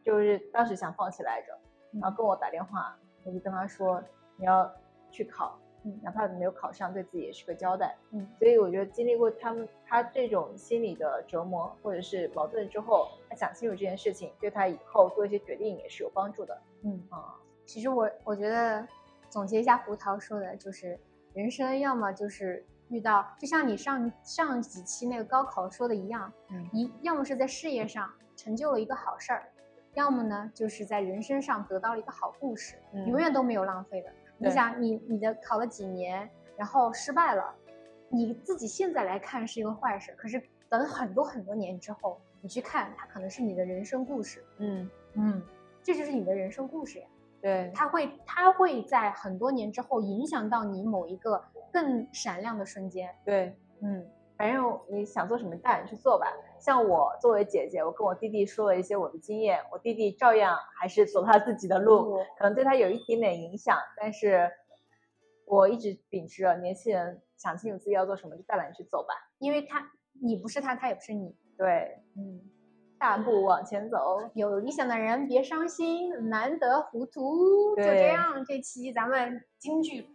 [0.02, 1.58] 就是当时想放弃来着，
[2.00, 4.02] 然后跟我打电话，我就跟他说
[4.36, 4.70] 你要
[5.10, 5.98] 去考，嗯。
[6.02, 8.26] 哪怕没有考上，对自己也是个交代，嗯。
[8.38, 17.02] 所以我觉得经历过他们他这种心理的折磨或者是矛盾之后，他想清楚这件事情，对他以后做一些决定也是有帮助的，嗯。
[17.10, 17.36] 啊，
[17.66, 18.86] 其实我我觉得
[19.28, 20.98] 总结一下胡桃说的，就是
[21.34, 29.48] 人生要么就是遇到，就像你上上几期那个高考说的一样，嗯一要么是在事业上成就了一个好事儿，
[29.94, 34.10] 要么呢就是在人生上得到了一个好故事，嗯永远都没有浪费的。
[34.36, 37.54] 你对想，你你的考了几年，然后失败了，
[38.08, 44.44] 你自己现在来看是一个坏事，可是等很多很多年之后，你去看，它可能是你的人生故事。
[44.58, 45.42] 嗯，嗯，
[45.82, 47.06] 这就是你的人生故事呀。
[47.42, 51.42] 对，它会它会在很多年之后影响到你某一个
[51.72, 53.08] 更闪亮的瞬间。
[53.24, 53.56] 对。
[53.82, 54.06] 嗯
[54.36, 56.26] 反正你想做什么，大胆去做吧。
[56.58, 64.50] 像我作为姐姐，我跟我弟弟说了一些我的经验，我弟弟照样还是走他自己的路，可能对他有一点点影响，但是
[65.44, 69.12] 我一直秉持着年轻人想清楚自己要做什么，就大胆去走吧。
[69.40, 69.90] 因为他
[70.22, 71.36] 你不是他，他也不是你。
[71.58, 72.40] 对，嗯，
[72.98, 74.30] 大步往前走。
[74.32, 77.76] 有理想的人别伤心，难得糊涂。
[77.76, 80.08] 就这样，这期咱们京剧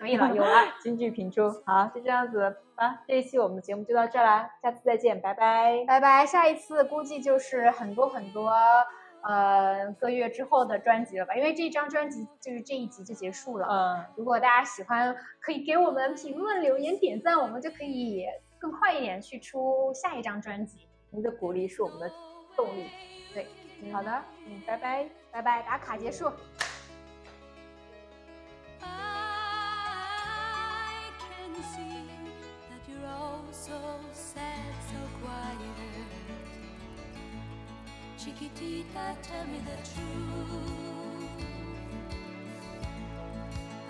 [0.00, 0.50] 可以了 有了。
[0.80, 2.56] 金句频出好就这样子。
[2.76, 5.84] 啊这一期我们的节目就到这啦下次再见拜拜。
[5.86, 8.50] 拜拜下一次估计就是很多很多
[9.22, 13.66] 呃个月之后的专辑了吧因为这张专辑就是这一集就结束了。
[13.68, 14.04] 嗯。
[14.16, 18.24] 如果大家喜欢可以给我们评论留言点赞我们就可以
[18.58, 20.88] 更快一点去出下一张专辑。
[21.10, 22.10] 您的鼓励是我们的
[22.56, 22.86] 动力。
[23.34, 23.46] 对
[23.92, 24.10] 好的
[24.46, 26.30] 嗯拜拜拜拜打卡结束。
[33.70, 33.80] so
[34.12, 36.10] sad, so quiet.
[38.18, 41.38] Chiquitita, tell me the truth.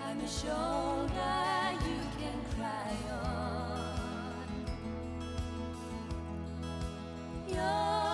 [0.05, 1.37] I'm a shoulder
[1.87, 4.47] you can cry on.
[7.49, 8.10] You're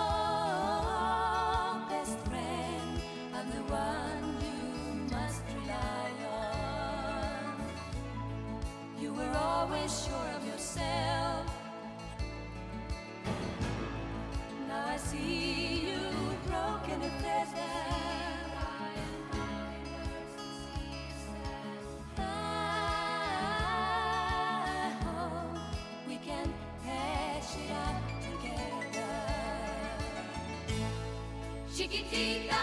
[31.90, 32.57] chiquitita.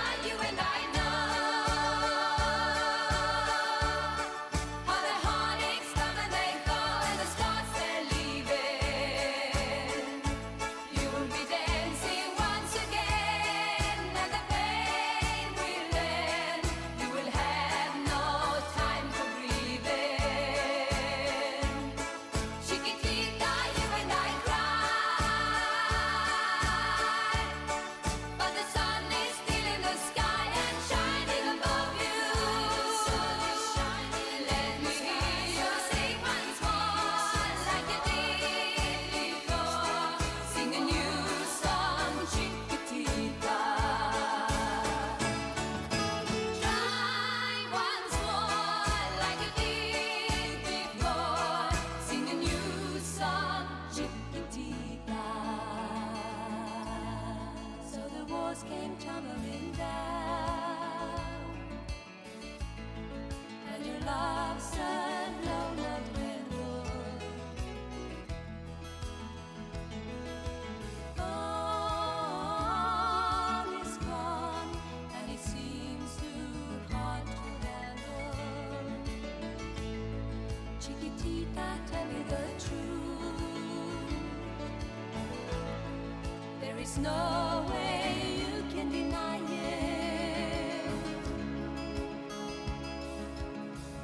[86.86, 90.86] There's no way you can deny it.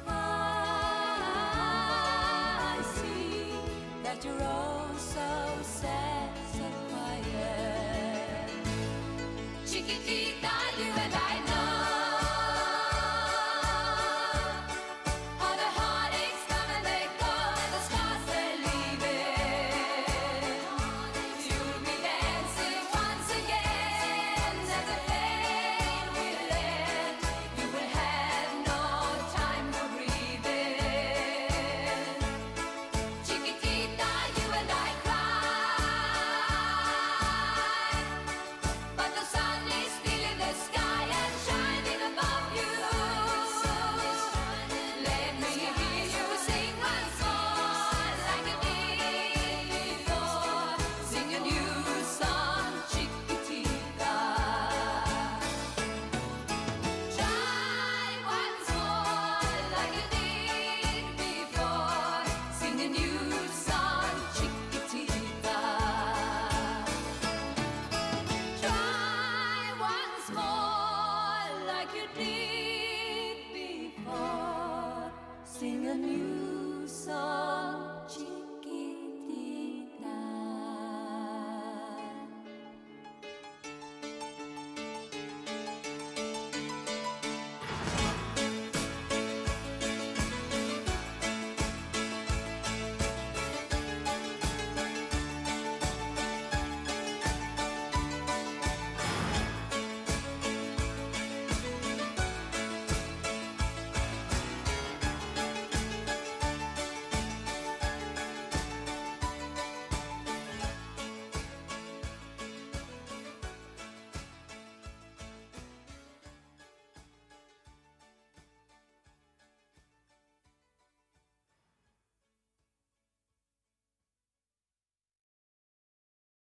[0.08, 0.10] I
[2.82, 3.54] see
[4.02, 4.71] that you're all.